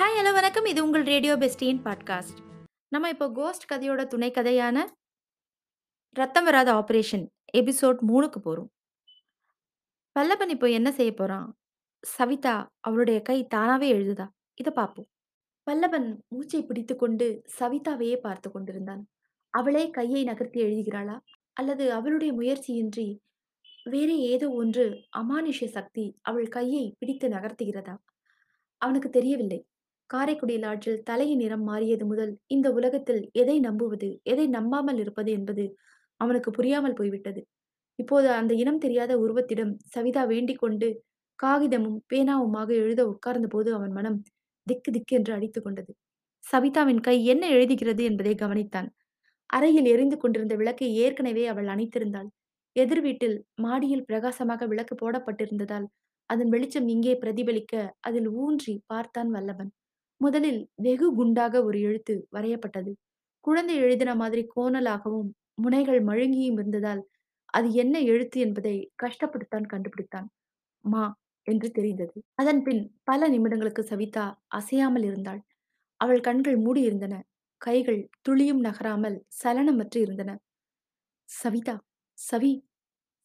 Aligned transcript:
Hi 0.00 0.18
hello 0.18 0.30
வணக்கம். 0.32 0.64
இது 0.64 0.80
உங்கள் 0.84 1.02
ரேடியோ 1.02 1.32
பெஸ்டியின் 1.36 1.80
பாட்காஸ்ட் 1.86 2.38
நம்ம 2.88 3.08
இப்போ 3.08 3.26
கோஸ்ட் 3.30 3.66
கதையோட 3.72 4.06
துணை 4.06 4.30
கதையான 4.30 4.84
ரத்தம் 6.16 6.44
வராத 6.44 6.68
ஆபரேஷன் 6.72 7.24
எபிசோட் 7.58 7.98
மூணுக்கு 8.10 8.38
போகிறோம் 8.42 8.70
பல்லவன் 10.16 10.48
இப்போ 10.48 10.68
என்ன 10.70 10.90
செய்ய 10.92 11.12
போறான்? 11.14 11.58
சவிதா 12.04 12.54
அவளுடைய 12.80 13.20
கை 13.20 13.36
தானாவே 13.54 13.88
எழுதுதா? 13.96 14.26
இதை 14.54 14.72
பார்ப்போம். 14.72 15.08
பல்லவன் 15.66 16.08
மூச்சை 16.28 16.62
பிடித்து 16.62 16.96
கொண்டு 16.96 17.42
சவிதாவையே 17.58 18.16
பார்த்து 18.16 18.50
கொண்டிருந்தான். 18.50 19.02
அவளே 19.54 19.90
கையை 19.90 20.24
நகர்த்தி 20.24 20.62
எழுதுகிறாளா? 20.62 21.16
அல்லது 21.52 21.92
அவளுடைய 21.92 22.32
முயற்சியின்றி 22.32 23.18
வேறு 23.84 24.16
ஏதோ 24.18 24.48
ஒன்று 24.50 24.86
அமானுஷ்ய 25.18 25.68
சக்தி 25.68 26.06
அவள் 26.22 26.48
கையை 26.48 26.96
பிடித்து 26.98 27.28
நகர்த்துகிறதா? 27.28 27.96
அவனுக்கு 28.82 29.10
தெரியவில்லை. 29.10 29.60
காரைக்குடியில் 30.10 30.66
ஆற்றில் 30.70 31.02
தலையின் 31.02 31.40
நிறம் 31.42 31.64
மாறியது 31.64 32.04
முதல் 32.06 32.32
இந்த 32.48 32.68
உலகத்தில் 32.78 33.22
எதை 33.32 33.56
நம்புவது 33.60 34.08
எதை 34.24 34.46
நம்பாமல் 34.56 35.00
இருப்பது 35.04 35.30
என்பது 35.32 35.64
அவனுக்கு 36.20 36.50
புரியாமல் 36.50 36.96
போய்விட்டது. 36.98 37.40
இப்போது 37.98 38.28
அந்த 38.38 38.52
இனம் 38.54 38.82
தெரியாத 38.84 39.12
உருவத்திடம் 39.22 39.72
சவிதா 39.94 40.22
வேண்டிக் 40.24 40.62
கொண்டு 40.62 40.88
காகிதமும் 41.38 41.98
பேனாவுமாக 42.10 42.70
எழுத 42.84 43.02
உட்கார்ந்த 43.12 43.48
போது 43.48 43.68
அவன் 43.78 43.94
மனம் 43.98 44.18
திக்கு 44.66 44.90
திக்கு 44.92 45.14
என்று 45.18 45.32
அடித்து 45.36 45.60
கொண்டது. 45.60 45.92
சவிதாவின் 46.44 47.00
கை 47.00 47.16
என்ன 47.24 47.44
எழுதுகிறது 47.56 48.02
என்பதை 48.10 48.34
கவனித்தான். 48.34 48.88
அறையில் 49.50 49.88
எரிந்து 49.94 50.16
கொண்டிருந்த 50.18 50.54
விளக்கை 50.60 50.88
ஏற்கனவே 51.04 51.44
அவள் 51.52 51.70
அணைத்திருந்தாள். 51.74 52.28
எதிர் 52.76 53.02
வீட்டில் 53.06 53.36
மாடியில் 53.56 54.06
பிரகாசமாக 54.08 54.66
விளக்கு 54.66 54.94
போடப்பட்டிருந்ததால் 54.96 55.86
அதன் 56.30 56.50
வெளிச்சம் 56.54 56.88
இங்கே 56.88 57.14
பிரதிபலிக்க 57.22 57.74
அதில் 58.00 58.28
ஊன்றி 58.42 58.74
பார்த்தான் 58.86 59.30
வல்லவன். 59.36 59.70
முதலில் 60.20 60.60
வெகு 60.76 61.06
குண்டாக 61.14 61.54
ஒரு 61.64 61.78
எழுத்து 61.80 62.14
வரையப்பட்டது. 62.32 62.92
குழந்தை 63.44 63.76
எழுதின 63.76 64.14
மாதிரி 64.14 64.42
கோணலாகவும் 64.56 65.28
முனைகள் 65.54 66.00
மழுங்கியும் 66.04 66.58
இருந்ததால் 66.58 67.02
அது 67.54 67.68
என்ன 67.74 67.96
எழுத்து 68.10 68.38
என்பதை 68.40 68.74
கஷ்டப்பட்டுத்தான் 69.02 69.66
கண்டுபிடித்தான். 69.66 70.28
மா 70.84 71.04
என்று 71.46 71.68
தெரிந்தது. 71.70 72.16
அதன் 72.34 72.62
பின் 72.62 72.82
பல 73.04 73.28
நிமிடங்களுக்கு 73.28 73.82
சவிதா 73.84 74.24
அசையாமல் 74.50 75.04
இருந்தாள். 75.04 75.40
அவள் 76.00 76.20
கண்கள் 76.20 76.58
மூடியிருந்தன 76.58 77.14
கைகள் 77.60 78.02
துளியும் 78.22 78.62
நகராமல் 78.68 79.18
சலனமற்று 79.42 79.98
இருந்தன. 79.98 80.30
சவிதா 81.28 81.76
சவி 82.18 82.52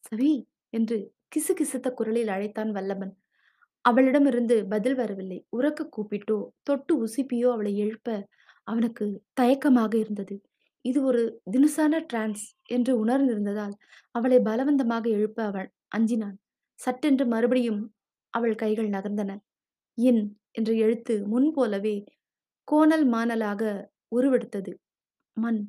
சவி 0.04 0.32
என்று 0.74 0.98
கிசுகிசுத்த 1.32 1.88
குரலில் 1.92 2.30
அழைத்தான் 2.30 2.72
வல்லபன் 2.72 3.14
அவளிடமிருந்து 3.86 4.56
பதில் 4.68 4.96
வரவில்லை. 4.96 5.40
உறக்க 5.58 5.90
கூப்பிட்டோ 5.96 6.38
தொட்டு 6.64 6.94
உசுப்பியோ 7.06 7.50
அவளை 7.52 7.74
எழுப்ப 7.78 8.08
அவனுக்கு 8.68 9.06
தயக்கமாக 9.42 9.94
இருந்தது. 9.98 10.36
இது 10.86 11.00
ஒரு 11.04 11.22
தினுசான 11.52 12.00
டிரான்ஸ் 12.06 12.44
என்று 12.68 12.94
உணர்ந்திருந்ததால் 13.06 13.76
அவளை 14.12 14.40
பலவந்தமாக 14.40 15.06
எழுப்ப 15.10 15.40
அவள் 15.44 15.70
அஞ்சினான். 15.98 16.38
சட்டென்று 16.80 17.26
மறுபடியும் 17.26 17.82
அவள் 18.34 18.56
கைகள் 18.56 18.90
நகர்ந்தன. 18.90 19.32
இன் 19.98 20.24
என்ற 20.52 20.72
எழுத்து 20.78 21.14
முன்போலவே 21.28 21.96
கோணல் 22.68 23.06
மானலாக 23.08 23.62
உருவெடுத்தது. 24.16 24.72
மண் 25.38 25.62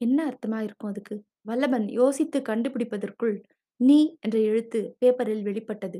என்ன 0.00 0.18
அர்த்தமா 0.30 0.58
இருக்கும் 0.62 0.90
அதுக்கு? 0.90 1.16
வல்லபன் 1.46 1.86
யோசித்து 1.92 2.38
கண்டுபிடிப்பதற்குள் 2.40 3.36
நீ 3.80 3.98
என்ற 4.20 4.36
எழுத்து 4.50 4.80
பேப்பரில் 4.98 5.42
வெளிப்பட்டது. 5.42 5.98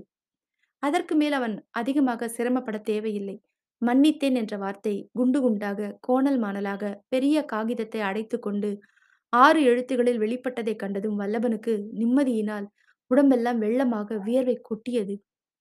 அதற்கு 0.85 1.15
மேல் 1.15 1.33
அவன் 1.33 1.55
அதிகமாக 1.71 2.29
சிரமப்பட 2.29 2.77
தேவையில்லை. 2.83 3.37
மன்னித்தேன் 3.83 4.37
என்ற 4.41 4.55
வார்த்தை 4.57 4.95
குண்டு 5.13 5.39
குண்டாக 5.41 5.91
கோணல் 6.01 6.39
மாணலாக 6.39 6.93
பெரிய 7.09 7.37
காகிதத்தை 7.45 8.01
அடைத்து 8.01 8.37
கொண்டு 8.39 8.71
ஆறு 9.33 9.61
எழுத்துகளில் 9.65 10.23
வெளிப்பட்டதைக் 10.25 10.83
கண்டதும் 10.83 11.19
வல்லபனுக்கு 11.21 11.73
நிம்மதியினால் 12.01 12.67
உடம்பெல்லாம் 13.11 13.59
வெள்ளமாக 13.59 14.19
வியர்வை 14.27 14.57
கொட்டியது. 14.63 15.15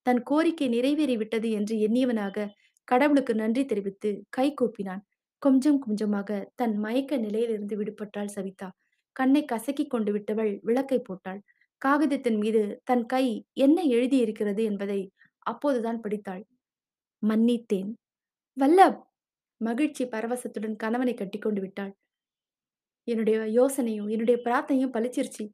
தன் 0.06 0.20
கோரிக்கை 0.22 0.68
நிறைவேறிவிட்டது 0.68 1.48
என்று 1.50 1.74
எண்ணியவனாக 1.86 2.46
கடவுளுக்கு 2.88 3.34
நன்றி 3.34 3.62
தெரிவித்து 3.64 4.10
கை 4.30 4.46
கூப்பினான். 4.60 5.02
கொஞ்சம் 5.42 5.78
கொஞ்சமாக 5.78 6.30
தன் 6.54 6.74
மயக்க 6.78 7.16
நிலையிலிருந்து 7.16 7.74
விடுபட்டாள் 7.76 8.34
சவிதா. 8.36 8.68
கண்ணை 9.16 9.42
கசக்கிக் 9.52 9.92
கொண்டு 9.94 10.10
விட்டவள் 10.12 10.52
விளக்கை 10.62 10.98
போட்டாள். 11.00 11.40
காகிதத்தின் 11.84 12.38
மீது 12.38 12.60
தன் 12.84 13.06
கை 13.06 13.24
என்ன 13.56 13.78
எழுதியிருக்கிறது 13.90 14.62
என்பதை 14.64 15.00
அப்போதுதான் 15.46 16.00
படித்தாள். 16.00 16.42
மன்னித்தேன். 17.22 17.90
வல்லப்! 18.56 19.00
மகிழ்ச்சி 19.60 20.04
பரவசத்துடன் 20.06 20.76
கணவனை 20.76 21.14
கட்டிக்கொண்டு 21.14 21.60
விட்டாள். 21.60 21.92
என்னுடைய 23.08 23.38
யோசனையும் 23.54 24.10
என்னுடைய 24.10 24.36
பிரார்த்தனையும் 24.44 24.94
பளிச்சிருச்சு 24.94 25.44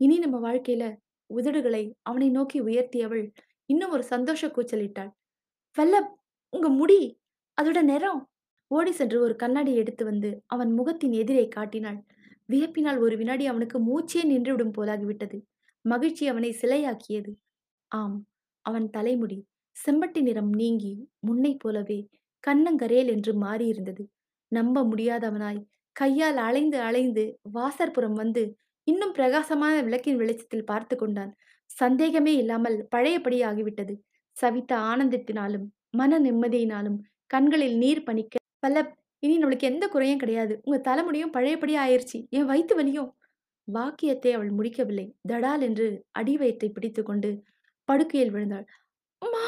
இனி 0.00 0.16
நம்ம 0.18 0.38
வாழ்க்கையில 0.44 0.84
உதடுகளை 1.30 1.82
அவனை 2.02 2.28
நோக்கி 2.30 2.58
உயர்த்தியவள் 2.62 3.24
இன்னும் 3.70 3.92
ஒரு 3.92 4.04
சந்தோஷ 4.04 4.42
கூச்சலிட்டாள். 4.48 5.10
வல்லப்! 5.76 6.10
உங்க 6.52 6.68
முடி 6.76 7.00
அதோட 7.58 7.80
நிறம்! 7.84 8.22
ஓடி 8.70 8.92
சென்று 8.92 9.18
ஒரு 9.20 9.34
கண்ணாடி 9.36 9.72
எடுத்து 9.76 10.04
வந்து 10.04 10.30
அவன் 10.46 10.70
முகத்தின் 10.74 11.14
எதிரே 11.14 11.46
காட்டினாள். 11.48 12.00
வியப்பினால் 12.48 13.00
ஒரு 13.00 13.16
வினாடி 13.16 13.46
அவனுக்கு 13.46 13.78
மூச்சே 13.86 14.22
நின்றுவிடும் 14.30 14.76
போலாகிவிட்டது 14.76 15.38
மகிழ்ச்சி 15.84 16.24
அவனை 16.26 16.50
சிலையாக்கியது. 16.60 17.32
ஆம் 17.92 18.16
அவன் 18.64 18.86
தலைமுடி 18.90 19.38
செம்பட்டி 19.76 20.20
நிறம் 20.22 20.52
நீங்கி 20.52 20.92
முன்னை 21.26 21.52
போலவே 21.58 21.98
கண்ணங்கரேல் 22.44 23.10
என்று 23.10 23.32
மாறியிருந்தது. 23.42 24.04
நம்ப 24.52 24.82
முடியாதவனாய் 24.84 25.60
கையால் 25.96 26.38
அலைந்து 26.38 26.78
அலைந்து 26.80 27.24
வாசற்புறம் 27.52 28.12
வந்து 28.12 28.42
இன்னும் 28.86 29.12
பிரகாசமான 29.12 29.74
விளக்கின் 29.82 30.16
வெளிச்சத்தில் 30.16 30.64
பார்த்து 30.64 30.96
கொண்டான். 30.96 31.32
சந்தேகமே 31.70 32.32
இல்லாமல் 32.36 32.76
பழையபடி 32.88 33.38
ஆகிவிட்டது. 33.42 33.94
சவிதா 34.36 34.78
ஆனந்தத்தினாலும் 34.92 35.66
மன 35.90 36.18
நிம்மதியினாலும் 36.20 36.98
கண்களில் 37.26 37.76
நீர் 37.76 38.04
பணிக்க 38.04 38.34
பல 38.60 38.76
இனி 39.22 39.36
நம்மளுக்கு 39.38 39.66
எந்த 39.70 39.84
குறையும் 39.88 40.18
கிடையாது. 40.18 40.54
உங்க 40.64 40.78
தலைமுடியும் 40.88 41.32
பழையபடி 41.32 41.74
ஆயிருச்சு. 41.76 42.18
என் 42.30 42.44
வயிற்று 42.44 42.74
வலியும். 42.76 43.10
வாக்கியத்தை 43.68 44.30
அவள் 44.34 44.52
முடிக்கவில்லை. 44.52 45.06
தடால் 45.28 45.62
என்று 45.62 45.86
அடி 46.14 46.34
வயிற்றை 46.36 46.68
பிடித்து 46.70 47.02
கொண்டு 47.02 47.30
படுக்கையில் 47.88 48.34
விழுந்தாள். 48.34 48.66
அம்மா! 49.22 49.44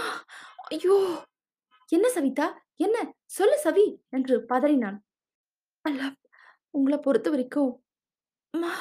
ஐயோ! 0.71 0.97
என்ன 1.89 2.07
சவிதா? 2.15 2.49
என்ன? 2.81 2.97
சொல்லு 3.31 3.59
சவி! 3.65 3.87
என்று 4.13 4.37
பதறினான். 4.51 4.99
அல்ல 5.85 6.03
உங்களை 6.75 6.99
பொறுத்த 7.01 7.29
வரைக்கும் 7.31 7.73
அம்மா 8.55 8.73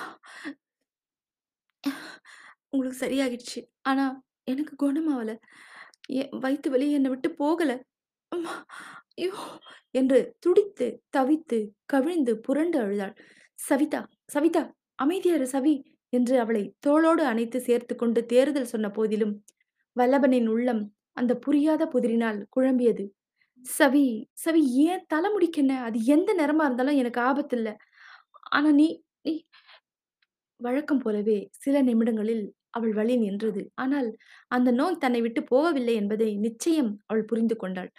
உங்களுக்கு 2.73 2.99
சரியாகிடுச்சு. 2.99 3.59
ஆனா 3.85 4.05
எனக்கு 4.47 4.73
குணமாவல. 4.79 5.31
வயிற்று 6.43 6.69
வலி 6.71 6.87
என்னை 6.91 7.09
விட்டு 7.11 7.29
போகல. 7.41 7.71
அம்மா 8.31 8.53
ஐயோ! 9.17 9.41
என்று 9.95 10.19
துடித்து 10.39 10.87
தவித்து 11.11 11.59
கவிழ்ந்து 11.87 12.33
புரண்டு 12.39 12.77
அழுதாள். 12.81 13.15
சவிதா 13.59 14.01
சவிதா 14.29 14.63
அமைதியாரு 14.99 15.47
சவி 15.53 15.73
என்று 16.13 16.35
அவளை 16.43 16.63
தோளோடு 16.85 17.23
அணைத்து 17.31 17.59
சேர்த்து 17.61 17.93
கொண்டு 17.95 18.19
தேறுதல் 18.25 18.71
சொன்ன 18.73 18.87
போதிலும் 18.91 19.33
வல்லபனின் 19.95 20.49
உள்ளம் 20.49 20.83
அந்த 21.17 21.33
புரியாத 21.45 21.83
புதிரினால் 21.93 22.39
குழம்பியது. 22.55 23.05
சவி 23.65 24.05
சவி 24.43 24.61
ஏன் 24.85 25.05
தலைமுடிக்கென்ன 25.13 25.73
அது 25.87 25.99
எந்த 26.15 26.29
நிறமா 26.41 26.65
இருந்தாலும் 26.67 26.99
எனக்கு 27.01 27.21
ஆபத்து 27.29 27.55
இல்லை 27.59 27.73
ஆனா 28.51 28.69
நீ 28.79 28.87
நீ 29.25 29.33
வழக்கம் 30.61 31.01
போலவே 31.01 31.35
சில 31.63 31.75
நிமிடங்களில் 31.81 32.43
அவள் 32.71 32.93
வழி 32.97 33.15
நின்றது. 33.23 33.61
ஆனால் 33.83 34.09
அந்த 34.51 34.69
நோய் 34.71 35.01
தன்னை 35.03 35.21
விட்டு 35.25 35.41
போகவில்லை 35.51 35.95
என்பதை 36.01 36.29
நிச்சயம் 36.45 36.91
அவள் 37.07 37.27
புரிந்து 37.31 37.55
கொண்டாள். 37.55 37.89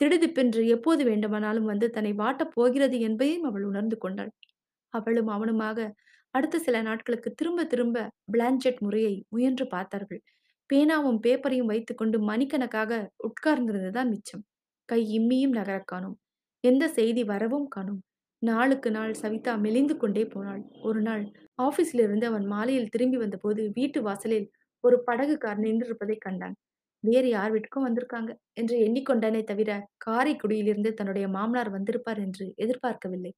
திடுதிப்பென்று 0.00 0.62
எப்போது 0.74 1.02
வேண்டுமானாலும் 1.10 1.70
வந்து 1.72 1.86
தன்னை 1.90 2.12
வாட்டப் 2.22 2.52
போகிறது 2.56 2.98
என்பதையும் 3.08 3.48
அவள் 3.50 3.66
உணர்ந்து 3.70 3.96
கொண்டாள். 4.04 4.32
அவளும் 4.94 5.30
அவனுமாக 5.36 5.78
அடுத்த 6.30 6.58
சில 6.58 6.82
நாட்களுக்கு 6.82 7.32
திரும்ப 7.34 7.64
திரும்ப 7.64 8.10
பிளான்ஜெட் 8.32 8.78
முறையை 8.78 9.24
முயன்று 9.28 9.66
பார்த்தார்கள். 9.66 10.22
பேனாவும் 10.72 11.18
பேப்பரையும் 11.26 11.66
வைத்துக்கொண்டு 11.66 12.20
மணிக்கணக்காக 12.20 13.10
உட்கார்ந்திருந்ததுதான் 13.22 14.08
மிச்சம். 14.08 14.44
கை 14.84 15.00
இம்மியும் 15.18 15.48
நகரக் 15.48 15.86
காணும். 15.86 16.18
எந்த 16.64 16.88
செய்தி 16.88 17.24
வரவும் 17.24 17.68
காணும். 17.68 18.00
நாளுக்கு 18.42 18.90
நாள் 18.90 19.14
சவிதா 19.14 19.56
மெலிந்து 19.56 19.96
கொண்டே 19.96 20.26
போனாள். 20.26 20.62
ஒரு 20.82 21.02
நாள் 21.02 21.24
ஆபீஸில் 21.62 22.02
இருந்து 22.02 22.26
அவன் 22.26 22.46
மாலையில் 22.46 22.88
திரும்பி 22.88 23.16
வந்தபோது 23.16 23.70
வீட்டு 23.74 24.02
வாசலில் 24.02 24.50
ஒரு 24.84 25.02
படகுக்கார் 25.06 25.58
நின்றிருப்பதை 25.58 26.16
கண்டான். 26.18 26.56
வேறு 27.04 27.28
யார் 27.28 27.52
வீட்டுக்கும் 27.52 27.86
வந்திருக்காங்க 27.86 28.34
என்று 28.52 28.76
எண்ணிக்கொண்டானே 28.78 29.44
தவிர 29.44 29.70
காரைக்குடியிலிருந்து 30.06 30.92
தன்னுடைய 30.92 31.28
மாமனார் 31.28 31.70
வந்திருப்பார் 31.70 32.18
என்று 32.18 32.52
எதிர்பார்க்கவில்லை. 32.56 33.32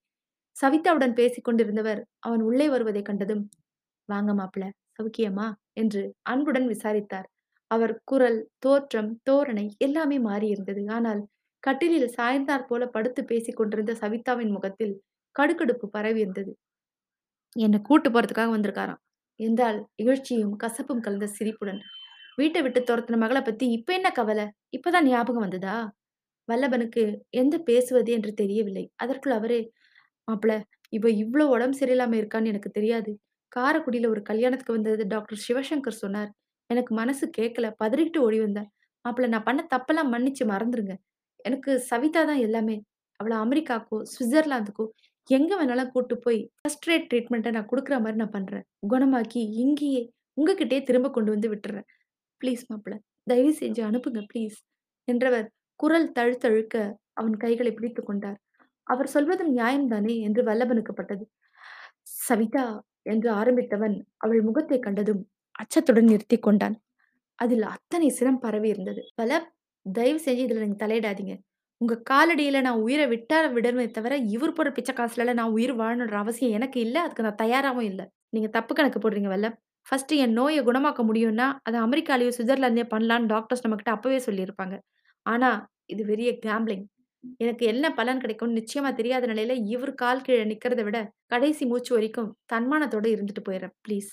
சவிதாவுடன் 0.57 1.15
பேசிக் 1.15 1.47
கொண்டிருந்தவர் 1.49 2.01
அவன் 2.19 2.43
உள்ளே 2.43 2.67
வருவதைக் 2.69 3.05
கண்டதும் 3.05 3.45
வாங்க 4.09 4.31
மாப்பிள 4.35 4.65
சவுக்கியமா 4.99 5.47
என்று 5.73 6.03
அன்புடன் 6.23 6.67
விசாரித்தார் 6.67 7.29
அவர் 7.71 7.95
குரல் 8.05 8.41
தோற்றம் 8.59 9.13
தோரணை 9.31 9.67
எல்லாமே 9.79 10.19
மாறியிருந்தது 10.21 10.83
ஆனால் 10.91 11.23
கட்டிலில் 11.63 12.15
சாய்ந்தார் 12.17 12.67
போல 12.67 12.87
படுத்து 12.89 13.23
பேசிக் 13.25 13.57
கொண்டிருந்த 13.57 13.93
சவிதாவின் 14.01 14.53
முகத்தில் 14.53 14.95
கடுகடுப்பு 15.37 15.87
பரவியிருந்தது. 15.93 16.53
என்னை 17.57 17.79
கூட்டு 17.83 18.09
போறதுக்காக 18.11 18.51
வந்திருக்காராம். 18.53 19.01
என்றால் 19.41 19.79
இகழ்ச்சியும், 19.99 20.55
கசப்பும் 20.57 21.03
கலந்த 21.03 21.27
சிரிப்புடன். 21.33 21.81
வீட்டை 22.39 22.63
விட்டு 22.63 22.81
துரத்தின 22.83 23.19
மகள 23.19 23.39
பத்தி 23.43 23.67
இப்ப 23.71 23.93
என்ன 23.95 24.11
கவலை 24.13 24.47
இப்பதான் 24.77 25.09
ஞாபகம் 25.09 25.45
வந்ததா? 25.47 25.77
வல்லபனுக்கு 26.49 27.03
எந்த 27.37 27.57
பேசுவது 27.63 28.11
என்று 28.13 28.33
தெரியவில்லை. 28.35 28.85
அதற்குள் 28.97 29.33
அவரே, 29.33 29.61
மாப்ள 30.29 30.53
இவ 30.93 31.09
இவ்ளோ 31.23 31.45
உடம்பு 31.49 31.77
சரியில்லாம 31.79 32.17
இருக்கான்னு 32.21 32.51
எனக்கு 32.53 32.71
தெரியாது. 32.71 33.11
காரக்குடியில 33.53 34.09
ஒரு 34.09 34.21
கல்யாணத்துக்கு 34.23 34.77
வந்தது 34.77 35.05
டாக்டர் 35.09 35.41
சிவசங்கர் 35.45 36.01
சொன்னார். 36.01 36.31
எனக்கு 36.71 36.93
மனசு 36.95 37.25
கேட்கல. 37.39 37.67
பதறிட்டு 37.81 38.19
ஓடி 38.21 38.39
வந்தேன். 38.41 38.69
மாப்ள 39.05 39.27
நான் 39.29 39.47
பண்ண 39.47 39.61
தப்பெல்லாம் 39.73 40.13
மன்னிச்சு 40.13 40.45
மறந்துருங்க. 40.49 40.95
எனக்கு 41.45 41.73
சவிதா 41.89 42.23
தான் 42.25 42.43
எல்லாமே. 42.43 42.77
அவள 43.21 43.35
அமெரிக்காக்கோ, 43.43 43.99
சுவிட்சர்லாந்துக்கோ 44.13 44.85
எங்க 45.29 45.53
வேணாலும் 45.59 45.93
கூட்டு 45.93 46.15
போய் 46.19 46.41
ஃபர்ஸ்ட் 46.59 46.87
ரேட் 46.89 47.09
ட்ரீட்மெண்ட்ட 47.11 47.51
நான் 47.57 47.69
குடுக்குற 47.71 47.97
மாரி 48.01 48.17
நான் 48.17 48.35
பண்றேன். 48.35 48.65
குணமாக்கி 48.87 49.43
இங்கேயே 49.63 50.03
உங்ககிட்டயே 50.39 50.81
திரும்ப 50.85 51.09
கொண்டு 51.11 51.31
வந்து 51.35 51.49
விட்டுர்றேன். 51.53 51.87
ப்ளீஸ் 52.41 52.65
மாப்ள. 52.71 52.93
தயவு 53.27 53.53
செஞ்சு 53.61 53.83
அனுப்புங்க 53.89 54.23
ப்ளீஸ் 54.31 54.59
என்றவர் 55.09 55.47
குரல் 55.81 56.09
தழுதழுக்க 56.15 56.77
அவன் 57.15 57.37
கைகளை 57.39 57.73
பிடித்துக் 57.73 58.09
கொண்டார். 58.09 58.39
அவர் 58.83 59.07
சொல்வதும் 59.07 59.57
நியாயம்தானே 59.57 60.21
என்று 60.21 60.43
வல்லபனுக்கு 60.45 60.93
பட்டது. 60.93 61.31
சவிதா 62.03 62.85
என்று 63.03 63.33
ஆரம்பித்தவன் 63.35 64.01
அவள் 64.17 64.43
முகத்தைக் 64.43 64.83
கண்டதும் 64.83 65.31
அச்சத்துடன் 65.51 66.05
நிறுத்திக் 66.05 66.43
கொண்டான். 66.43 66.81
அதில் 67.35 67.63
அத்தனை 67.63 68.09
சினம் 68.09 68.43
பரவியிருந்தது. 68.43 69.01
வல்லப் 69.23 69.47
தயவு 69.93 70.21
செஞ்சு 70.25 70.29
இதுல 70.29 70.59
நீங்க 70.59 70.87
தலையிடாதீங்க. 70.87 71.39
உங்க 71.77 72.03
காலடியில 72.11 72.61
நான் 72.61 72.81
உயிர 72.81 73.07
விட்டா 73.09 73.35
விடணுமே 73.35 73.91
தவிர, 73.91 74.17
இவர் 74.17 74.53
போடுற 74.53 74.73
பிச்சை 74.73 74.95
காசுலலாம் 74.95 75.33
நான் 75.33 75.51
உயிர் 75.51 75.77
வாழணுன்ற 75.77 76.13
அவசியம் 76.13 76.55
எனக்கு 76.55 76.81
இல்ல. 76.81 77.01
அதுக்கு 77.01 77.23
நான் 77.23 77.35
தயாராவும் 77.43 77.83
இல்ல. 77.83 78.11
நீங்க 78.29 78.49
தப்பு 78.49 78.75
கணக்கு 78.75 78.99
போடுறீங்க 78.99 79.29
வல்லப். 79.29 79.57
ஃபர்ஸ்ட் 79.89 80.13
என் 80.13 80.39
நோய 80.39 80.63
குணமாக்க 80.63 81.05
முடியும்னா, 81.13 81.59
அது 81.63 81.87
அமெரிக்காலயோ, 81.87 82.33
சுவிட்சர்லாந்துலயோ 82.39 82.87
பண்ணலான்னு 82.95 83.27
டாக்டர்ஸ் 83.27 83.67
நம்மகிட்ட 83.67 83.85
அப்பவே 83.85 84.19
சொல்லியிருப்பாங்க. 84.19 84.79
ஆனா, 85.23 85.67
இது 85.87 86.07
பெரிய 86.07 86.39
கேம்பிளிங். 86.47 86.85
எனக்கு 87.41 87.65
என்ன 87.67 87.87
பலன் 87.95 88.21
கிடைக்கும்னு 88.21 88.59
நிச்சயமா 88.61 88.91
தெரியாத 88.95 89.27
நிலையில 89.27 89.55
இவர் 89.67 89.95
கால் 89.95 90.25
கீழ 90.27 90.41
நிக்கிறத 90.51 90.83
விட, 90.85 90.99
கடைசி 91.27 91.65
மூச்சு 91.67 91.93
வரைக்கும் 91.97 92.31
தன்மானத்தோட 92.53 93.07
இருந்துட்டு 93.15 93.43
போயிடுறேன் 93.49 93.75
ப்ளீஸ். 93.87 94.11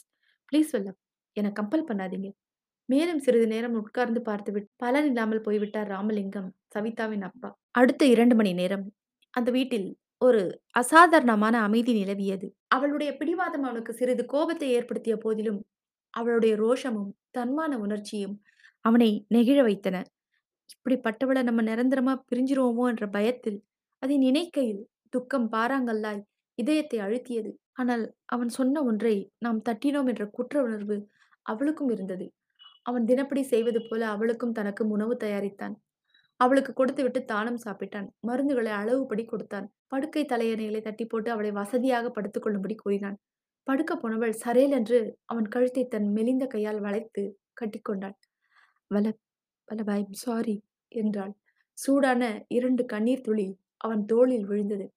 ப்ளீஸ் 0.51 0.71
வல்லப். 0.75 0.99
என்னை 1.37 1.51
கம்பல் 1.59 1.87
பண்ணாதீங்க. 1.89 2.29
மேலும் 2.89 3.19
சிறிது 3.19 3.47
நேரம் 3.47 3.75
உட்கார்ந்து 3.81 4.21
பார்த்துவிட்டு 4.21 4.69
பலன் 4.77 5.07
இல்லாமல் 5.09 5.45
போய்விட்டார் 5.47 5.89
ராமலிங்கம், 5.89 6.49
சவிதாவின் 6.75 7.25
அப்பா. 7.29 7.49
அடுத்த 7.71 8.03
இரண்டு 8.05 8.35
மணி 8.35 8.51
நேரம் 8.53 8.85
அந்த 9.33 9.49
வீட்டில் 9.51 9.87
ஒரு 10.21 10.41
அசாதாரணமான 10.73 11.55
அமைதி 11.67 11.93
நிலவியது. 11.93 12.47
அவளுடைய 12.67 13.09
பிடிவாதம் 13.17 13.65
அவனுக்கு 13.67 13.93
சிறிது 13.93 14.23
கோபத்தை 14.25 14.69
ஏற்படுத்திய 14.71 15.15
போதிலும், 15.17 15.59
அவளுடைய 16.13 16.53
ரோஷமும், 16.57 17.11
தன்மான 17.37 17.73
உணர்ச்சியும் 17.77 18.35
அவனை 18.85 19.09
நெகிழ 19.35 19.59
வைத்தன. 19.63 19.97
இப்படிப்பட்டவள 20.75 21.41
நம்ம 21.43 21.61
நிரந்தரமா 21.61 22.13
பிரிஞ்சிருவோமோ 22.29 22.83
என்ற 22.87 23.05
பயத்தில், 23.07 23.59
அதை 24.01 24.15
நினைக்கையில் 24.17 24.81
துக்கம் 25.09 25.47
பாறாங்கல்லாய் 25.51 26.21
இதயத்தை 26.57 26.97
அழுத்தியது. 26.99 27.51
ஆனால் 27.73 28.03
அவன் 28.25 28.49
சொன்ன 28.49 28.81
ஒன்றை 28.83 29.15
நாம் 29.37 29.59
தட்டினோம் 29.69 30.09
என்ற 30.11 30.23
குற்ற 30.29 30.55
உணர்வு 30.63 30.97
அவளுக்கும் 31.45 31.91
இருந்தது. 31.91 32.25
அவன் 32.85 33.05
தினப்படி 33.05 33.41
செய்வது 33.43 33.79
போல 33.81 34.01
அவளுக்கும் 34.07 34.55
தனக்கும் 34.57 34.91
உணவு 34.91 35.13
தயாரித்தான். 35.23 35.75
அவளுக்கு 36.39 36.71
கொடுத்துவிட்டு 36.73 37.21
தானும் 37.25 37.61
சாப்பிட்டான். 37.65 38.07
மருந்துகளை 38.27 38.71
அளவுபடி 38.71 39.23
கொடுத்தான். 39.25 39.67
படுக்கை 39.87 40.23
தலையணைகளை 40.25 40.81
தட்டி 40.81 41.05
போட்டு 41.05 41.29
அவளை 41.31 41.51
வசதியாக 41.51 42.09
படுத்துக் 42.09 42.43
கொள்ளும்படி 42.43 42.75
கூறினான். 42.75 43.17
படுக்கப் 43.67 44.01
போனவள் 44.01 44.35
சரேலென்று 44.43 44.99
அவன் 45.25 45.47
கழுத்தை 45.47 45.83
தன் 45.87 46.07
மெலிந்த 46.11 46.45
கையால் 46.47 46.79
வளைத்து 46.79 47.23
கட்டிக்கொண்டாள். 47.61 48.15
வல்லப், 48.91 49.19
வல்லப் 49.69 49.89
ஐம் 49.89 50.13
சாரி 50.13 50.63
என்றாள். 50.87 51.33
சூடான 51.73 52.45
இரண்டு 52.47 52.85
கண்ணீர் 52.85 53.21
துளி 53.21 53.57
அவன் 53.77 54.05
தோளில் 54.05 54.45
விழுந்தது. 54.45 54.93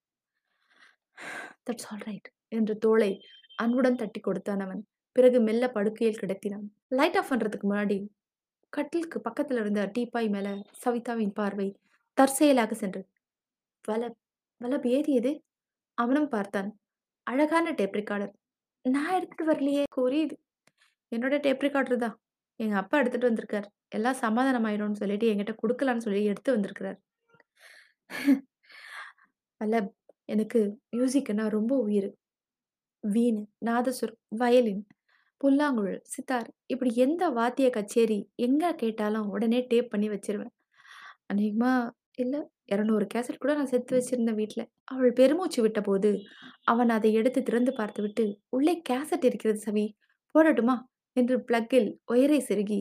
தட்ஸ் 1.70 1.86
ஆல் 1.90 1.98
ரைட் 1.98 2.32
என்று 2.48 2.78
தோளை 2.78 3.20
அன்புடன் 3.56 3.94
தட்டிக் 3.94 4.22
கொடுத்தான் 4.22 4.60
அவன். 4.60 4.86
பிறகு 5.12 5.40
மெல்ல 5.40 5.70
படுக்கையில் 5.70 6.18
கிடத்தினான். 6.18 6.66
லைட் 6.88 7.16
ஆஃப் 7.16 7.32
பண்றதுக்கு 7.32 7.66
முன்னாடி 7.70 8.08
கட்டிலுக்கு 8.68 9.20
பக்கத்துல 9.30 9.60
இருந்த 9.60 9.90
டீப்பாய் 9.98 10.30
மேல 10.30 10.62
சவிதாவின் 10.84 11.34
பார்வை 11.34 11.76
தற்செயலாக 12.14 12.74
சென்றது. 12.74 13.08
வல 13.88 14.10
வலப் 14.60 14.86
ஏது 14.86 15.12
எது? 15.12 15.44
அவனும் 15.94 16.28
பார்த்தான். 16.28 16.80
அழகான 17.22 17.70
டேப் 17.70 17.96
ரெக்கார்டர். 17.96 18.32
நான் 18.82 19.14
எடுத்துட்டு 19.14 19.52
வரலையே. 19.52 19.84
புரியுது. 19.96 20.36
என்னோட 21.10 21.40
டேப் 21.40 21.62
ரெக்கார்டர் 21.62 21.96
தான். 21.96 22.20
எங்க 22.56 22.76
அப்பா 22.76 22.98
எடுத்துட்டு 22.98 23.26
வந்திருக்கார். 23.26 23.72
எல்லாம் 23.92 24.20
சமாதானம் 24.22 24.66
ஆயிடும்னு 24.66 25.00
சொல்லிட்டு 25.00 25.30
என்கிட்ட 25.30 25.54
குடுக்கலான்னு 25.62 26.04
சொல்லி 26.06 26.22
எடுத்து 26.24 26.50
வந்திருக்கிறார். 26.52 26.98
வல்லப், 29.60 29.90
எனக்கு 30.28 30.60
மியூசிக்னா 30.92 31.44
ரொம்ப 31.48 31.72
உயிரு. 31.86 32.10
வீண் 33.04 33.40
நாதசுரம், 33.66 34.18
வயலின், 34.36 34.82
புல்லாங்குழல், 35.40 36.02
சித்தார் 36.06 36.48
இப்படி 36.66 36.90
எந்த 36.96 37.22
வாத்திய 37.30 37.68
கச்சேரி 37.70 38.18
எங்க 38.38 38.72
கேட்டாலும் 38.74 39.30
உடனே 39.30 39.60
டேப் 39.70 39.90
பண்ணி 39.90 40.08
வச்சிருவேன். 40.10 40.52
அநேகமா 41.32 41.72
இல்ல 42.18 42.36
200 42.68 43.06
கேசட் 43.14 43.42
கூட 43.42 43.52
நான் 43.54 43.70
சேர்த்து 43.72 43.92
வச்சிருந்தேன் 43.98 44.38
வீட்ல. 44.40 44.62
அவள் 44.84 45.12
பெருமூச்சு 45.12 45.60
விட்டபோது, 45.66 46.10
அவன் 46.64 46.90
அதை 46.90 47.10
எடுத்து 47.14 47.40
திறந்து 47.42 47.72
பார்த்துவிட்டு, 47.72 48.24
உள்ளே 48.48 48.74
கேசட் 48.90 49.24
இருக்கிறது 49.24 49.60
சவி. 49.66 49.86
போடட்டுமா? 50.34 50.76
என்று 51.16 51.36
பிளக்கில் 51.48 51.88
ஒயரை 52.12 52.40
செருகி 52.48 52.80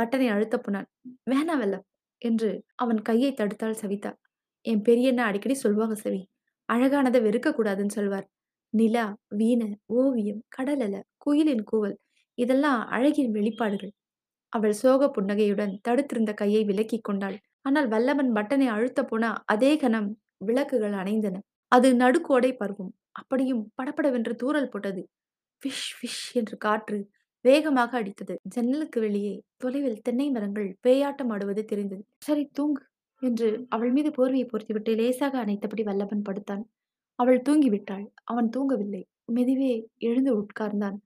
பட்டனை 0.00 0.28
அழுத்தப் 0.28 0.62
போனான். 0.62 0.86
வேணாம் 1.30 1.58
வெல்ல 1.58 1.84
என்று 2.18 2.64
அவன் 2.74 3.02
கையை 3.02 3.34
தடுத்தாள் 3.34 3.78
சவிதா. 3.82 4.14
என் 4.60 4.82
பெரியண்ணா 4.82 5.16
அடிக்கடி 5.16 5.58
சொல்வாங்க 5.62 5.96
சவி. 6.04 6.24
அழகானத 6.72 7.22
வெறுக்கக் 7.22 7.60
கூடாதுன்னு 7.60 7.88
சொல்வார். 7.88 8.28
நிலா, 8.68 9.16
வீணை, 9.28 9.78
ஓவியம், 9.86 10.42
கடலல 10.56 11.00
குயிலின் 11.16 11.64
கூவல் 11.72 11.96
இதெல்லாம் 12.34 12.86
அழகின் 12.86 13.32
வெளிப்பாடுகள். 13.32 13.92
அவள் 14.48 14.72
சோக 14.72 15.10
புன்னகையுடன் 15.10 15.80
தடுத்திருந்த 15.88 16.32
கையை 16.32 16.64
விலக்கிக் 16.64 17.02
கொண்டாள். 17.02 17.40
ஆனால் 17.60 17.88
வல்லவன் 17.88 18.32
பட்டனை 18.32 18.66
அழுத்தப் 18.66 19.08
போன 19.08 19.42
அதே 19.46 19.76
கணம் 19.76 20.20
விளக்குகள் 20.36 20.92
அணைந்தன. 20.92 21.38
அது 21.68 21.94
நடுக்கோடை 21.94 22.52
பருவம். 22.56 22.94
அப்படியும் 23.12 23.72
படபடவென்று 23.74 24.36
தூறல் 24.42 24.70
போட்டது. 24.70 25.08
விஷ் 25.66 25.94
விஷ் 26.02 26.32
என்று 26.32 26.56
காற்று 26.56 27.10
வேகமாக 27.44 28.02
அடித்தது. 28.02 28.34
ஜன்னலுக்கு 28.42 29.00
வெளியே 29.00 29.42
தொலைவில் 29.56 30.02
தென்னை 30.02 30.30
மரங்கள் 30.30 30.76
பேயாட்டம் 30.86 31.28
ஆடுவது 31.28 31.64
தெரிந்தது. 31.64 32.04
சரி 32.18 32.48
தூங்கு 32.52 32.82
என்று 33.22 33.66
அவள் 33.68 33.92
மீது 33.92 34.10
போர்வையை 34.10 34.46
பொருத்திவிட்டு 34.46 34.94
லேசாக 34.94 35.44
அணைத்தபடி 35.44 35.82
வல்லவன் 35.82 36.22
படுத்தான். 36.22 36.64
அவள் 37.18 37.40
தூங்கிவிட்டாள். 37.48 38.06
அவன் 38.24 38.50
தூங்கவில்லை. 38.56 39.02
மெதுவே 39.34 39.84
எழுந்து 39.98 40.32
உட்கார்ந்தான். 40.40 40.98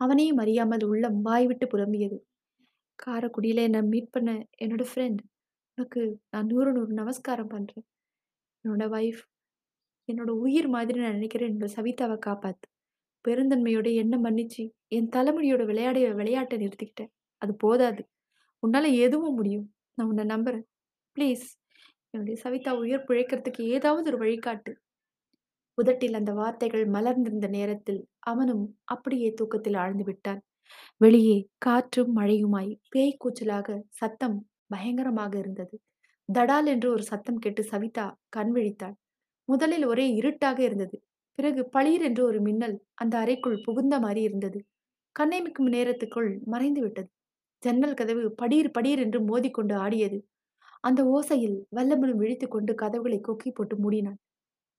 அவனையும் 0.00 0.36
அறியாமல் 0.36 0.84
உள்ளம் 0.84 1.20
வாய்விட்டு 1.22 1.66
புலம்பியது. 1.66 2.18
காரக்குடியில 2.98 3.62
என்னை 3.62 3.82
மீட் 3.82 4.10
பண்ண 4.10 4.30
என்னோட 4.64 4.84
ஃப்ரெண்ட். 4.94 5.20
உனக்கு 5.78 6.20
நான் 6.30 6.46
நூறு 6.46 6.72
நூறு 6.72 6.92
நமஸ்காரம் 6.92 7.46
பண்றேன். 7.46 7.86
என்னோட 8.64 8.84
வைஃப். 8.90 9.22
என்னோட 10.08 10.30
உயிர் 10.30 10.68
மாதிரி 10.68 11.00
நான் 11.00 11.12
நினைக்கிறேன் 11.12 11.52
என்னோட 11.52 11.68
சவிதாவை 11.76 12.18
காப்பாத்து. 12.26 12.66
பெருந்தன்மையோட 13.24 13.94
என்ன 13.94 14.18
மன்னிச்சு, 14.18 14.64
என் 14.92 15.08
தலைமுடியோட 15.08 15.62
விளையாடிய 15.64 16.06
விளையாட்ட 16.14 16.54
நிறுத்திக்கிட்டேன். 16.56 17.10
அது 17.42 17.52
போதாது. 17.56 18.02
உன்னால 18.62 18.86
எதுவும் 18.98 19.34
முடியும். 19.34 19.66
நான் 19.98 20.08
உன்ன 20.08 20.26
நம்புறேன். 20.34 20.66
ப்ளீஸ் 21.16 21.46
என்னுடைய 22.14 22.36
சவிதா 22.42 22.72
உயிர் 22.78 23.06
பிழைக்கிறதுக்கு 23.08 23.62
ஏதாவது 23.70 24.06
ஒரு 24.10 24.18
வழிகாட்டு. 24.24 24.72
உதட்டில் 25.78 26.14
அந்த 26.14 26.32
வார்த்தைகள் 26.32 26.86
மலர்ந்திருந்த 26.86 27.48
நேரத்தில் 27.48 28.00
அவனும் 28.22 28.64
அப்படியே 28.84 29.28
தூக்கத்தில் 29.34 29.74
ஆழ்ந்து 29.74 30.04
விட்டான். 30.04 30.40
வெளியே 31.00 31.36
காற்றும் 31.58 32.12
மழையுமாய் 32.16 32.72
பேய் 32.90 33.20
கூச்சலாக 33.24 33.68
சத்தம் 33.90 34.38
பயங்கரமாக 34.68 35.34
இருந்தது. 35.38 35.76
தடால் 36.28 36.66
என்று 36.66 36.88
ஒரு 36.90 37.02
சத்தம் 37.02 37.38
கேட்டு 37.38 37.64
சவிதா 37.64 38.06
கண் 38.28 38.52
விழித்தாள். 38.54 38.96
முதலில் 39.48 39.86
ஒரே 39.86 40.06
இருட்டாக 40.12 40.58
இருந்தது. 40.62 40.96
பிறகு 41.38 41.62
பளீர் 41.68 42.02
என்று 42.02 42.24
ஒரு 42.24 42.40
மின்னல் 42.40 42.76
அந்த 42.94 43.14
அறைக்குள் 43.18 43.62
புகுந்த 43.64 43.94
மாரி 44.00 44.22
இருந்தது. 44.22 44.60
கண்ணேமிக்கும் 45.18 45.68
நேரத்துக்குள் 45.68 46.38
மறைந்து 46.44 46.80
விட்டது. 46.80 47.08
ஜன்னல் 47.58 47.94
கதவு 47.94 48.34
படீர் 48.42 48.70
படீர் 48.78 48.98
என்று 48.98 49.20
மோதிக்கொண்டு 49.20 49.74
ஆடியது. 49.74 50.28
அந்த 50.80 51.04
ஓசையில் 51.04 51.58
வல்லபனும் 51.76 52.16
விழித்துக்கொண்டு 52.16 52.74
கதவுகளை 52.74 53.20
கொக்கி 53.28 53.50
போட்டு 53.54 53.76
மூடினான். 53.76 54.18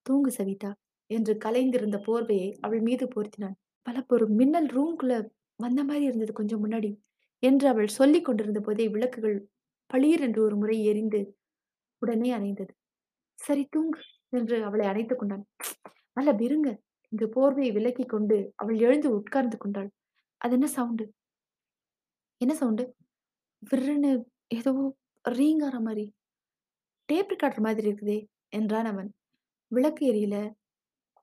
தூங்கு 0.02 0.30
சவிதா 0.30 0.74
என்று 1.06 1.34
கலைந்திருந்த 1.44 1.98
போர்வையை 2.06 2.56
அவள் 2.60 2.80
மீது 2.80 3.08
போர்த்தினான். 3.08 3.54
வல்லப் 3.90 4.08
ஒரு 4.08 4.28
மின்னல் 4.28 4.66
ரூம்குள்ள 4.66 5.28
வந்த 5.56 5.84
மாதிரி 5.84 6.04
இருந்தது 6.04 6.32
கொஞ்சம் 6.32 6.64
முன்னாடி 6.64 6.96
என்று 7.38 7.68
அவள் 7.68 7.86
சொல்லிக் 7.86 8.24
கொண்டிருந்த 8.24 8.60
போதே 8.60 8.88
விளக்குகள் 8.88 9.48
பளீர் 9.94 10.20
என்று 10.20 10.42
ஒரு 10.42 10.56
முறை 10.56 10.84
எரிந்து 10.84 11.36
உடனே 11.98 12.32
அணைந்தது. 12.32 12.68
"சரி 13.34 13.66
தூங்கு" 13.70 14.00
என்று 14.28 14.64
அவளை 14.64 14.86
அணைத்துக் 14.86 15.18
கொண்டான். 15.18 15.46
"நல்ல 16.12 16.34
இருங்க" 16.38 16.80
என்று 17.08 17.26
போர்வையை 17.26 17.72
விலக்கிக் 17.72 18.08
கொண்டு 18.08 18.52
அவள் 18.56 18.78
எழுந்து 18.78 19.14
உட்கார்ந்து 19.14 19.56
கொண்டாள். 19.56 19.90
"அது 20.42 20.54
என்ன 20.54 20.66
சவுண்டு? 20.68 21.04
என்ன 22.40 22.54
சவுண்டு?" 22.54 22.84
விர்ருன்னு 23.62 24.12
ஏதோ 24.50 24.72
ரீங்கார 25.24 25.80
மாரி. 25.80 26.06
டேப் 27.08 27.32
ரெக்கார்டர் 27.32 27.60
மாதிரி 27.60 27.88
இருக்குதே! 27.88 28.18
என்றான் 28.52 28.84
அவன். 28.84 29.10
விளக்கு 29.72 30.12
எரியல. 30.12 30.36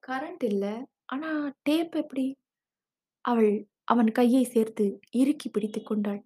கரண்ட் 0.07 0.43
இல்ல. 0.43 0.65
ஆனா 1.05 1.29
டேப் 1.63 1.95
எப்படி? 1.95 2.25
அவள் 3.25 3.51
அவன் 3.85 4.11
கையை 4.11 4.43
சேர்த்து 4.45 4.85
இறுக்கி 5.11 5.49
பிடித்துக் 5.49 5.85
கொண்டாள். 5.85 6.21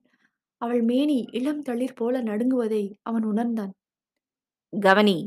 அவள் 0.62 0.82
மேனி 0.82 1.26
இளம் 1.32 1.62
தளிர் 1.62 1.96
போல 1.96 2.24
நடுங்குவதை 2.24 2.84
அவன் 3.04 3.24
உணர்ந்தான். 3.24 3.74
"கவனி!" 4.74 5.18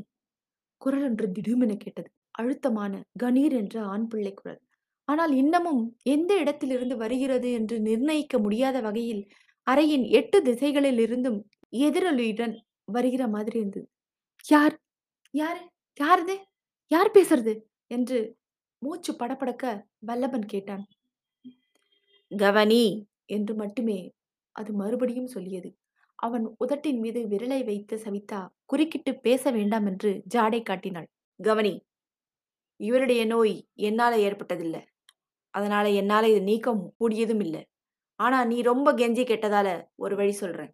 குரல் 0.83 1.05
ஒன்று 1.05 1.27
திடுமென 1.29 1.77
கேட்டது. 1.77 2.11
அழுத்தமான, 2.31 2.93
கணீர் 3.23 3.53
என்ற 3.53 3.85
ஆண் 3.85 4.07
பிள்ளை 4.07 4.35
குரல். 4.35 4.61
ஆனால் 5.09 5.33
இன்னமும் 5.37 5.83
எந்த 6.07 6.33
இடத்திலிருந்து 6.39 6.97
வருகிறது 6.97 7.53
என்று 7.53 7.81
நிர்ணயிக்க 7.81 8.39
முடியாத 8.39 8.81
வகையில் 8.81 9.23
அறையின் 9.67 10.07
எட்டு 10.11 10.39
திசைகளிலிருந்தும் 10.43 11.39
எதிரொலியுடன் 11.81 12.55
வருகிற 12.89 13.29
மாதிரி 13.29 13.59
இருந்தது. 13.59 13.87
"யார்? 14.45 14.77
யாரு? 15.35 15.63
யாரது? 16.01 16.37
யார் 16.91 17.11
பேசுறது?" 17.11 17.55
என்று 17.91 18.21
மூச்சு 18.83 19.13
படபடக்க 19.15 19.65
வல்லபன் 20.07 20.47
கேட்டான். 20.47 20.85
"கவனி!" 22.31 22.83
என்று 23.29 23.55
மட்டுமே 23.55 23.99
அது 24.57 24.73
மறுபடியும் 24.73 25.27
சொல்லியது. 25.27 25.71
அவன் 26.19 26.47
உதட்டின் 26.59 27.01
மீது 27.01 27.21
விரலை 27.27 27.65
வைத்த 27.65 27.99
சவிதா 27.99 28.41
குறுக்கிட்டு 28.65 29.13
பேச 29.21 29.51
வேண்டாம் 29.51 29.87
என்று 29.87 30.13
ஜாடை 30.35 30.63
காட்டினாள். 30.63 31.09
"கவனி! 31.41 31.75
இவருடைய 32.81 33.23
நோய் 33.27 33.55
என்னால 33.83 34.17
ஏற்பட்டதில்லை 34.19 34.83
அதனால 35.57 35.91
என்னால 35.91 36.29
இத 36.29 36.41
நீக்க 36.41 36.93
முடியதும் 36.99 37.41
இல்ல. 37.41 37.57
ஆனா 38.21 38.45
நீ 38.45 38.63
ரொம்ப 38.63 38.93
கெஞ்சி 38.93 39.25
கேட்டதால 39.25 39.69
ஒரு 39.95 40.17
வழி 40.17 40.33
சொல்றேன்." 40.33 40.73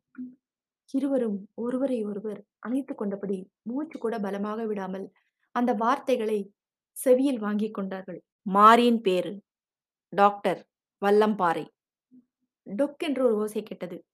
இருவரும் 0.90 1.38
ஒருவரை 1.54 2.04
ஒருவர் 2.04 2.40
அணைத்துக் 2.58 2.98
கொண்டபடி 2.98 3.38
மூச்சு 3.62 3.98
கூட 3.98 4.18
பலமாக 4.18 4.66
விடாமல் 4.66 5.06
அந்த 5.54 5.72
வார்த்தைகளை 5.74 6.38
செவியில் 6.96 7.38
வாங்கிக் 7.38 7.74
கொண்டார்கள். 7.74 8.20
"மாரியின் 8.54 9.00
பேரு 9.00 9.32
டாக்டர் 10.12 10.60
வல்லம்பாறை." 11.02 11.64
டொக்கென்று 12.66 13.22
ஒரு 13.22 13.36
ஓசை 13.36 13.62
கேட்டது. 13.62 14.04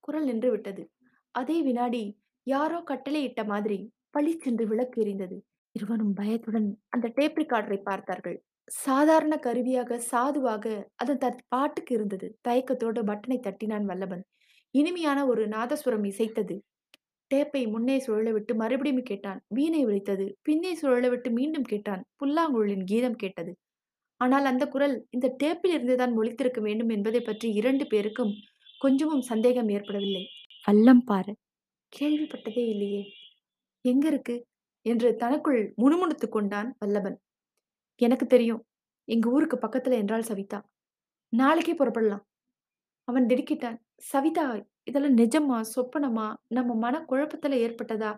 குரல் 0.00 0.24
நின்று 0.24 0.50
விட்டது. 0.50 0.82
அதே 1.30 1.62
வினாடி 1.62 2.02
யாரோ 2.46 2.78
கட்டளையிட்ட 2.86 3.46
மாதிரி 3.46 3.78
பளிச்சென்று 4.10 4.66
விளக்கு 4.66 5.02
எரிந்தது. 5.02 5.38
இருவரும் 5.72 6.12
பயத்துடன் 6.12 6.68
அந்த 6.88 7.12
டேப் 7.14 7.38
ரிகார்டரை 7.38 7.82
பார்த்தார்கள். 7.82 8.38
சாதாரண 8.68 9.38
கருவியாக 9.38 9.98
சாதுவாக 9.98 10.64
அது 10.96 11.18
தன் 11.18 11.38
பாட்டுக்கு 11.48 11.94
இருந்தது. 11.94 12.38
தயக்கத்தோடு 12.48 13.04
பட்டனை 13.04 13.40
தட்டினான் 13.40 13.86
வல்லபன். 13.88 14.22
இனிமையான 14.70 15.26
ஒரு 15.26 15.48
நாதசுரம் 15.48 16.04
இசைத்தது. 16.04 16.56
டேப்பை 17.34 17.70
முன்னே 17.70 18.04
சுழலவிட்டு 18.06 18.54
மறுபடியும் 18.54 19.02
கேட்டான். 19.02 19.40
வீணை 19.48 19.86
ஒலித்தது. 19.86 20.36
பின்னே 20.42 20.78
சுழலவிட்டு 20.82 21.30
மீண்டும் 21.30 21.62
கேட்டான். 21.62 22.04
புல்லாங்குழலின் 22.24 22.84
கீதம் 22.84 23.16
கேட்டது. 23.16 23.56
ஆனால் 24.16 24.44
அந்த 24.44 24.68
குரல் 24.68 25.06
இந்த 25.10 25.36
டேப்பில் 25.44 25.68
இருந்துதான் 25.68 26.18
ஒலித்திருக்க 26.18 26.60
வேண்டும் 26.60 26.88
என்பதைப் 26.88 27.24
பற்றி 27.24 27.52
இரண்டு 27.52 27.86
பேருக்கும் 27.86 28.32
கொஞ்சமும் 28.78 29.22
சந்தேகம் 29.22 29.68
ஏற்படவில்லை. 29.68 30.24
"வல்லம்பாறை 30.68 31.34
கேள்விப்பட்டதே 31.92 32.68
இல்லையே! 32.68 33.04
எங்க 33.84 34.08
இருக்கு?" 34.08 34.46
என்று 34.82 35.16
தனக்குள் 35.16 35.72
முணுமுணுத்துக் 35.76 36.32
கொண்டான் 36.32 36.76
வல்லபன். 36.86 37.16
"எனக்கு 38.00 38.26
தெரியும். 38.26 38.62
எங்க 39.08 39.30
ஊருக்கு 39.30 39.58
பக்கத்துல 39.58 39.94
என்றாள் 39.94 40.22
சவிதா. 40.22 40.60
நாளைக்கே 41.32 41.74
புறப்படலாம்." 41.74 42.24
அவன் 43.08 43.26
திடுக்கிட்டான். 43.26 43.78
"சவிதா 44.04 44.46
இதெல்லாம் 44.84 45.16
நிஜமா? 45.16 45.64
சொப்பனமா? 45.74 46.26
நம்ம 46.48 46.74
மன 46.74 47.04
குழப்பத்துல 47.08 47.58
ஏற்பட்டதா? 47.58 48.12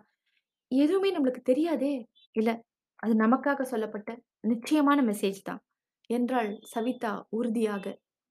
எதுவுமே 0.71 1.17
நம்மளுக்கு 1.17 1.41
தெரியாதே!" 1.43 1.93
"இல்ல. 2.31 2.49
அது 2.95 3.13
நமக்காக 3.15 3.61
சொல்லப்பட்ட 3.63 4.09
நிச்சயமான 4.41 5.01
மெசேஜ் 5.03 5.41
தான்." 5.43 5.61
என்றாள் 6.09 6.59
சவிதா 6.63 7.27
உறுதியாக. 7.29 7.85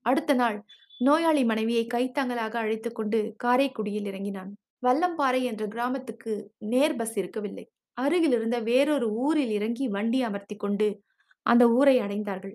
அடுத்த 0.07 0.35
நாள் 0.35 0.59
நோயாளி 1.01 1.45
மனைவியை 1.45 1.87
கைத்தாங்கலாக 1.87 2.55
அழைத்து 2.57 2.93
கொண்டு 2.93 3.35
காரைக்குடியில் 3.45 4.07
இறங்கினான். 4.07 4.51
வல்லம்பாறை 4.87 5.43
என்ற 5.43 5.67
கிராமத்துக்கு 5.67 6.33
நேர் 6.67 6.97
பஸ் 6.97 7.17
இருக்கவில்லை. 7.17 7.65
அருகில் 7.99 8.33
இருந்த 8.33 8.59
வேறொரு 8.61 9.09
ஊரில் 9.19 9.51
இறங்கி 9.51 9.89
வண்டி 9.89 10.23
அமர்த்தி 10.23 10.57
கொண்டு 10.57 10.89
அந்த 11.43 11.69
ஊரை 11.71 11.99
அடைந்தார்கள். 12.01 12.55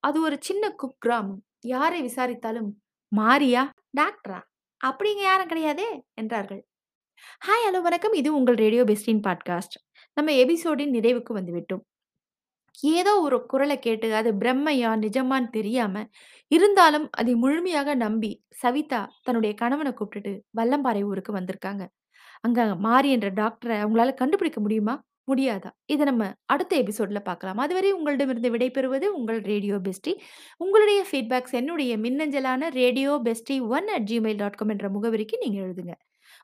அது 0.00 0.22
ஒரு 0.22 0.36
சின்ன 0.40 0.74
குக்கிராமம். 0.82 1.40
யாரை 1.60 2.02
விசாரித்தாலும் 2.04 2.70
"மாரியா? 3.16 3.70
டாக்டரா? 4.00 4.40
அப்படிங்க 4.80 5.22
யாரும் 5.22 5.48
கிடையாதே" 5.48 5.86
என்றார்கள். 6.14 6.66
ஹாய், 7.46 7.64
ஹலோ, 7.68 7.82
வணக்கம். 7.82 8.12
இது 8.12 8.34
உங்கள் 8.34 8.54
ரேடியோ 8.54 8.84
பெஸ்டின் 8.84 9.22
பாட்காஸ்ட். 9.26 9.78
நம்ம 10.14 10.32
எபிசோடின் 10.32 10.92
நிறைவுக்கு 10.92 11.34
வந்துவிட்டோம். 11.34 11.84
ஏதோ 12.82 13.20
ஒரு 13.20 13.46
குரல 13.52 13.76
கேட்டு 13.78 14.14
அது 14.14 14.32
பிரம்மையா, 14.32 14.90
நிஜமான்னு 14.96 15.48
தெரியாம, 15.50 16.06
இருந்தாலும் 16.48 17.08
அதை 17.12 17.34
முழுமையாக 17.34 17.94
நம்பி 17.94 18.42
சவிதா 18.50 19.12
தன்னுடைய 19.22 19.54
கணவன 19.54 19.90
கூப்பிட்டுட்டு 19.90 20.40
வல்லம்பாறை 20.56 21.04
ஊருக்கு 21.04 21.34
வந்திருக்காங்க. 21.36 21.86
அங்க 22.40 22.74
மாரி 22.76 23.10
என்ற 23.10 23.30
டாக்டர 23.32 23.68
அவங்களால 23.84 24.14
கண்டுபிடிக்க 24.14 24.60
முடியுமா? 24.60 24.94
முடியாதா? 25.32 25.70
இத 25.86 26.04
நம்ம 26.04 26.32
அடுத்த 26.44 26.82
எபிசோட்ல 26.82 27.20
பார்க்கலாம். 27.20 27.58
அதுவரை 27.58 27.92
உங்களிடமிருந்து 27.92 28.50
விடைபெறுவது 28.50 29.04
உங்கள் 29.04 29.40
ரேடியோ 29.40 29.76
பெஸ்டி. 29.76 30.12
உங்களுடைய 30.56 31.06
ஃபீட்பேக்ஸ் 31.10 31.52
என்னுடைய 31.52 31.98
மின்னஞ்சலான 31.98 32.68
radio 32.70 33.20
bestie 33.24 33.68
one 33.68 33.88
at 33.88 34.08
Gmail 34.10 34.36
dot 34.36 34.54
com 34.54 34.68
என்ற 34.68 34.88
முகவரிக்கு 34.88 35.36
நீங்க 35.40 35.60
எழுதுங்க. 35.66 35.94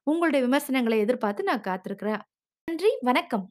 உங்களுடைய 0.03 0.47
விமர்சனங்களை 0.47 0.99
எதிர்பார்த்து 0.99 1.43
நான் 1.43 1.61
காத்திருக்கிறேன். 1.61 2.21
நன்றி, 2.65 2.91
வணக்கம். 3.01 3.49